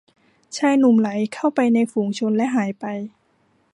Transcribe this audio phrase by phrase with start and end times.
[0.57, 2.85] ชายหนุ่มไหลเข้าไปในฝูงชนและหายไป